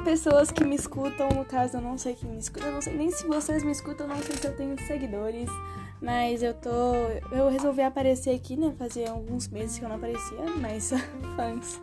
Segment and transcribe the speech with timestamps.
[0.00, 2.94] pessoas que me escutam, no caso eu não sei quem me escuta, eu não sei
[2.94, 5.48] nem se vocês me escutam, eu não sei se eu tenho seguidores,
[6.00, 6.94] mas eu tô.
[7.30, 8.74] Eu resolvi aparecer aqui, né?
[8.78, 10.90] Fazia alguns meses que eu não aparecia, mas
[11.36, 11.80] fãs.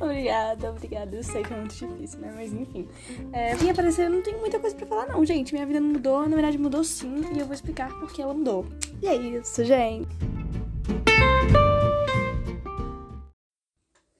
[0.00, 1.16] obrigada, obrigada.
[1.16, 2.32] Eu sei que é muito difícil, né?
[2.34, 2.88] Mas enfim.
[3.32, 5.54] É, vim aparecer, eu não tenho muita coisa pra falar, não, gente.
[5.54, 8.66] Minha vida mudou, na verdade mudou sim, e eu vou explicar por que ela mudou.
[9.00, 10.08] E é isso, gente.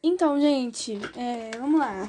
[0.02, 2.08] Então, gente, é, vamos lá.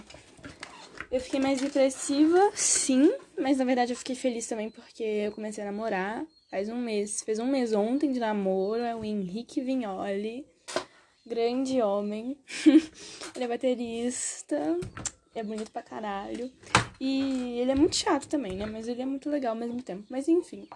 [1.12, 5.64] Eu fiquei mais depressiva, sim, mas na verdade eu fiquei feliz também porque eu comecei
[5.64, 7.22] a namorar faz um mês.
[7.22, 10.46] Fez um mês ontem de namoro, é o Henrique Vignoli,
[11.26, 12.38] grande homem.
[13.36, 14.78] ele é baterista,
[15.36, 16.52] é bonito pra caralho.
[17.00, 18.66] E ele é muito chato também, né?
[18.66, 20.06] Mas ele é muito legal ao mesmo tempo.
[20.10, 20.68] Mas enfim.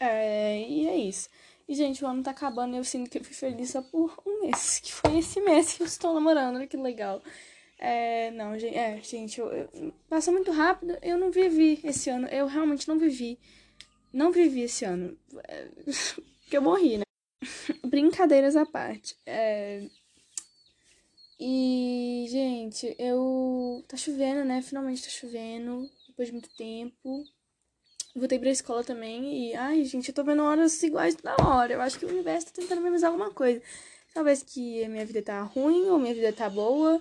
[0.00, 1.28] É, e é isso.
[1.68, 4.14] E, gente, o ano tá acabando e eu sinto que eu fui feliz só por
[4.24, 4.80] um mês.
[4.80, 6.56] Que foi esse mês que eu estou namorando.
[6.56, 7.20] Olha que legal.
[7.78, 10.96] É, não, gente, é, gente, eu, eu, passou muito rápido.
[11.02, 12.26] Eu não vivi esse ano.
[12.28, 13.38] Eu realmente não vivi.
[14.12, 15.16] Não vivi esse ano.
[15.44, 15.68] É,
[16.42, 17.04] porque eu morri, né?
[17.84, 19.16] Brincadeiras à parte.
[19.24, 19.86] É,
[21.40, 23.84] e, gente, eu.
[23.86, 24.60] Tá chovendo, né?
[24.60, 25.88] Finalmente tá chovendo.
[26.08, 27.24] Depois de muito tempo.
[28.16, 29.54] Voltei pra escola também e.
[29.54, 31.74] Ai, gente, eu tô vendo horas iguais toda hora.
[31.74, 33.62] Eu acho que o universo tá tentando me avisar alguma coisa.
[34.12, 37.00] Talvez que minha vida tá ruim ou minha vida tá boa.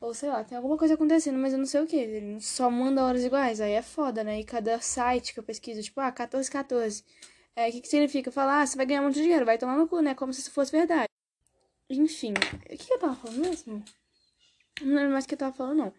[0.00, 1.96] Ou sei lá, tem alguma coisa acontecendo, mas eu não sei o que.
[1.96, 3.60] Ele só manda horas iguais.
[3.60, 4.40] Aí é foda, né?
[4.40, 7.04] E cada site que eu pesquiso, tipo, ah, 14, 14.
[7.56, 8.30] É, o que, que significa?
[8.30, 10.14] Falar, ah, você vai ganhar muito dinheiro, vai tomar no cu, né?
[10.14, 11.08] Como se isso fosse verdade.
[11.90, 13.84] Enfim, o que, que eu tava falando mesmo?
[14.82, 15.94] Não lembro mais o que eu tava falando, não.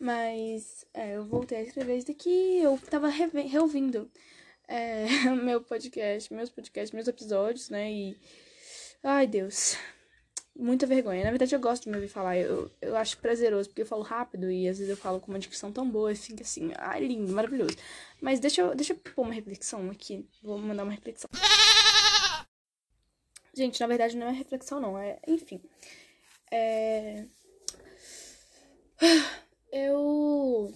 [0.00, 4.10] Mas é, eu voltei a escrever isso daqui, eu tava reouvindo
[4.66, 5.06] é,
[5.42, 7.90] meu podcast, meus podcasts, meus episódios, né?
[7.92, 8.16] E.
[9.02, 9.76] Ai, Deus
[10.58, 11.22] muita vergonha.
[11.24, 12.36] Na verdade, eu gosto de me ouvir falar.
[12.36, 15.38] Eu, eu acho prazeroso, porque eu falo rápido e às vezes eu falo com uma
[15.38, 17.76] dicção tão boa e fica assim, ai, lindo, maravilhoso.
[18.20, 20.28] Mas deixa eu, deixa eu pôr uma reflexão aqui.
[20.42, 21.30] Vou mandar uma reflexão.
[23.54, 24.98] Gente, na verdade não é reflexão, não.
[24.98, 25.62] É, enfim.
[26.50, 27.24] É.
[29.70, 30.72] Eu.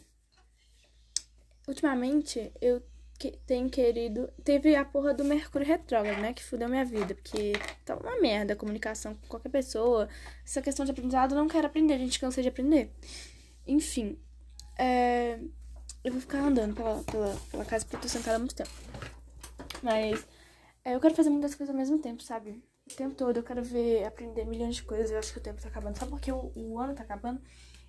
[1.67, 2.83] Ultimamente, eu
[3.23, 4.29] que tem querido.
[4.43, 6.33] Teve a porra do Mercúrio Retrógrado, né?
[6.33, 7.15] Que fudeu minha vida.
[7.15, 7.53] Porque
[7.85, 10.09] tá uma merda a comunicação com qualquer pessoa.
[10.45, 11.95] Essa questão de aprendizado, eu não quero aprender.
[11.95, 12.93] A gente cansa de aprender.
[13.65, 14.19] Enfim.
[14.77, 15.39] É...
[16.03, 18.71] Eu vou ficar andando pela, pela, pela casa porque eu tô sentada há muito tempo.
[19.85, 20.27] Mas
[20.85, 22.61] é, eu quero fazer muitas coisas ao mesmo tempo, sabe?
[22.91, 25.13] O tempo todo eu quero ver, aprender milhões de coisas.
[25.13, 25.97] Eu acho que o tempo tá acabando.
[25.97, 27.41] Só porque o, o ano tá acabando.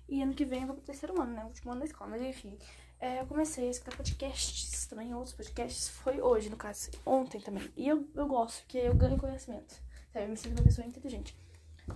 [0.08, 1.42] E ano que vem eu vou pro terceiro ano, né?
[1.42, 2.10] O último ano da escola.
[2.10, 2.56] Mas enfim.
[3.04, 5.90] É, eu comecei a escutar podcasts também, outros podcasts.
[5.90, 7.70] Foi hoje, no caso, ontem também.
[7.76, 9.74] E eu, eu gosto, porque eu ganho conhecimento.
[10.10, 10.24] Sabe?
[10.24, 11.36] Eu me sinto uma pessoa inteligente.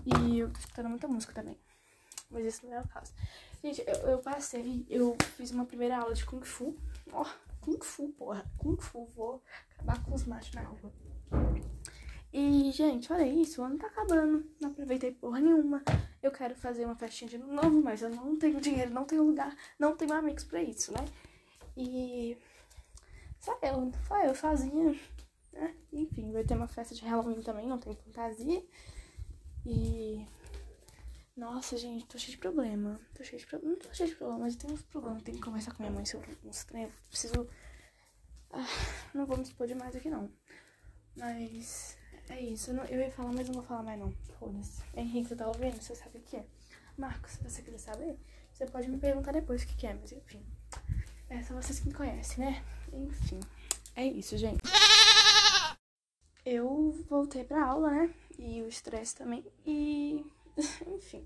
[0.04, 1.58] E eu tô escutando muita música também.
[2.30, 3.14] Mas isso não é o caso.
[3.64, 6.76] Gente, eu, eu passei, eu fiz uma primeira aula de Kung Fu.
[7.10, 8.44] Ó, oh, Kung Fu, porra.
[8.58, 9.42] Kung Fu, vou
[9.76, 10.92] acabar com os machos na rua.
[12.32, 14.44] E, gente, olha isso, o ano tá acabando.
[14.60, 15.82] Não aproveitei porra nenhuma.
[16.22, 19.56] Eu quero fazer uma festinha de novo, mas eu não tenho dinheiro, não tenho lugar,
[19.78, 21.04] não tenho amigos pra isso, né?
[21.76, 22.36] E.
[23.40, 24.98] Só eu, só eu sozinha.
[25.52, 25.74] Né?
[25.92, 28.62] Enfim, vai ter uma festa de Halloween também, não tem fantasia.
[29.64, 30.26] E.
[31.36, 33.00] Nossa, gente, tô cheio de problema.
[33.14, 33.74] Tô cheio de problema.
[33.74, 35.22] Não tô cheio de problema, mas eu tenho uns problemas.
[35.22, 36.92] Tenho que conversar com minha mãe sobre uns treinos.
[37.08, 37.48] Preciso.
[38.50, 38.66] Ah,
[39.14, 40.28] não vou me expor demais aqui, não.
[41.16, 41.96] Mas.
[42.30, 44.12] É isso, eu, não, eu ia falar, mas não vou falar mais não.
[44.38, 44.82] Foda-se.
[44.94, 45.80] Henrique, você tá ouvindo?
[45.80, 46.44] Você sabe o que é?
[46.96, 48.18] Marcos, se você quiser saber,
[48.52, 50.44] você pode me perguntar depois o que, que é, mas enfim.
[51.30, 52.64] É só vocês que me conhecem, né?
[52.92, 53.40] Enfim.
[53.94, 54.60] É isso, gente.
[56.44, 58.14] Eu voltei pra aula, né?
[58.38, 59.44] E o estresse também.
[59.66, 60.24] E.
[60.96, 61.24] enfim.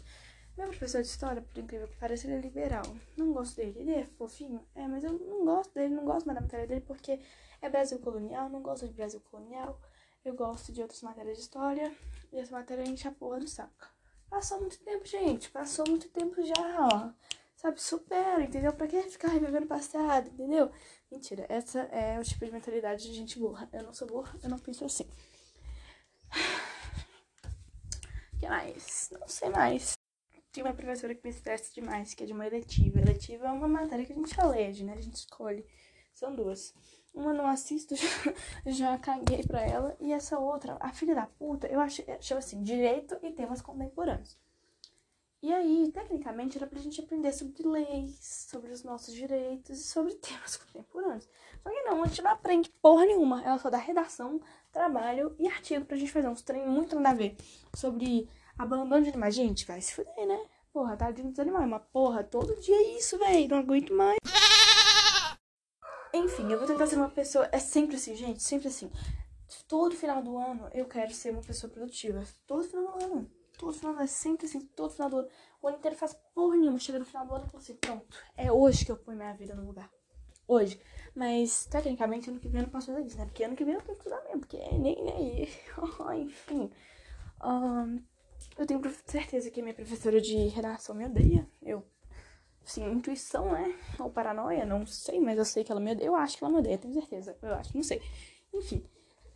[0.56, 2.82] Meu professor de história, por incrível que pareça, ele é liberal.
[3.16, 3.78] Não gosto dele.
[3.78, 4.60] Ele é fofinho?
[4.74, 7.18] É, mas eu não gosto dele, não gosto mais da matéria dele porque
[7.60, 9.80] é Brasil colonial, não gosto de Brasil colonial.
[10.24, 11.94] Eu gosto de outras matérias de história.
[12.32, 13.92] E essa matéria a porra do saco.
[14.30, 15.50] Passou muito tempo, gente.
[15.50, 17.10] Passou muito tempo já, ó.
[17.56, 18.72] Sabe, supera, entendeu?
[18.72, 20.70] Pra que ficar revivendo o passado, entendeu?
[21.10, 23.68] Mentira, essa é o tipo de mentalidade de gente burra.
[23.72, 25.08] Eu não sou burra, eu não penso assim.
[28.34, 29.10] O que mais?
[29.12, 29.92] Não sei mais.
[30.50, 32.98] Tem uma professora que me estressa demais, que é de uma eletiva.
[32.98, 34.94] Eletiva é uma matéria que a gente elege, né?
[34.94, 35.64] A gente escolhe.
[36.12, 36.74] São duas.
[37.14, 38.06] Uma não assisto, já,
[38.66, 39.96] já caguei pra ela.
[40.00, 44.38] E essa outra, a filha da puta, eu achei, achei assim, direito e temas contemporâneos.
[45.42, 50.14] E aí, tecnicamente, era pra gente aprender sobre leis, sobre os nossos direitos e sobre
[50.22, 51.28] temas contemporâneos.
[51.62, 53.42] Só que não, a gente não aprende porra nenhuma.
[53.42, 57.14] Ela só dá redação, trabalho e artigo pra gente fazer uns treinos muito nada a
[57.14, 57.36] ver.
[57.74, 59.34] Sobre abandono de animais.
[59.34, 60.46] Gente, vai se fuder, né?
[60.72, 61.68] Porra, tadinho dos animais.
[61.68, 63.48] Mas, porra, todo dia é isso, velho.
[63.48, 64.18] Não aguento mais.
[66.14, 67.48] Enfim, eu vou tentar ser uma pessoa.
[67.50, 68.42] É sempre assim, gente.
[68.42, 68.90] Sempre assim.
[69.68, 72.22] Todo final do ano eu quero ser uma pessoa produtiva.
[72.46, 73.30] Todo final do ano.
[73.58, 74.04] Todo final do ano.
[74.04, 74.60] É sempre assim.
[74.60, 75.28] Todo final do ano.
[75.60, 76.78] O ano inteiro faz porra nenhuma.
[76.78, 78.06] Chega no final do ano e falo assim: pronto.
[78.36, 79.90] É hoje que eu ponho minha vida no lugar.
[80.46, 80.80] Hoje.
[81.14, 83.26] Mas, tecnicamente, ano que vem eu não posso fazer isso, né?
[83.26, 84.40] Porque ano que vem eu tenho que estudar mesmo.
[84.40, 85.02] Porque nem.
[85.02, 85.48] nem...
[86.22, 86.70] Enfim.
[87.42, 88.02] Um,
[88.56, 91.48] eu tenho certeza que a minha professora de redação me odeia.
[91.62, 91.84] Eu,
[92.64, 93.74] sim, intuição, né?
[93.98, 96.06] Ou paranoia, não sei, mas eu sei que ela me odeia.
[96.06, 97.36] Eu acho que ela me odeia, tenho certeza.
[97.42, 98.00] Eu acho, não sei.
[98.52, 98.84] Enfim.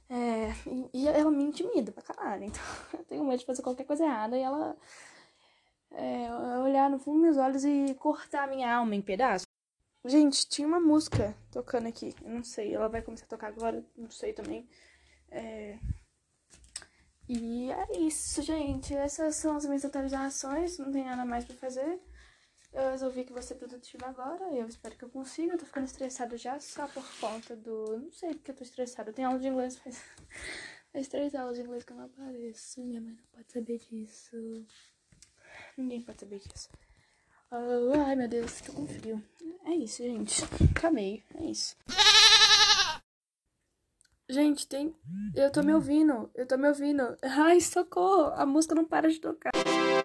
[0.08, 0.52] É,
[0.92, 2.44] e, ela me intimida pra caralho.
[2.44, 2.62] Então,
[2.94, 4.76] eu tenho medo de fazer qualquer coisa errada e ela
[5.92, 6.28] é,
[6.62, 9.46] olhar no fundo dos meus olhos e cortar a minha alma em pedaços.
[10.04, 12.14] Gente, tinha uma música tocando aqui.
[12.22, 14.68] Eu não sei, ela vai começar a tocar agora, não sei também.
[15.30, 15.78] É,
[17.28, 18.94] e é isso, gente.
[18.94, 20.78] Essas são as minhas atualizações.
[20.78, 22.00] Não tem nada mais pra fazer.
[22.76, 24.52] Eu resolvi que vou ser produtiva agora.
[24.52, 25.54] Eu espero que eu consiga.
[25.54, 27.98] Eu tô ficando estressada já só por conta do.
[27.98, 29.08] Não sei porque eu tô estressada.
[29.08, 30.04] Eu tenho aula de inglês, faz.
[30.92, 32.82] Faz três aulas de inglês que eu não apareço.
[32.82, 34.36] Minha mãe não pode saber disso.
[35.76, 36.68] Ninguém pode saber disso.
[37.50, 39.22] Oh, ai, meu Deus, tô com frio.
[39.64, 40.42] É isso, gente.
[40.70, 41.22] Acabei.
[41.34, 41.76] É isso.
[44.28, 44.94] Gente, tem.
[45.34, 46.30] Eu tô me ouvindo.
[46.34, 47.16] Eu tô me ouvindo.
[47.22, 48.32] Ai, socorro!
[48.34, 49.52] A música não para de tocar.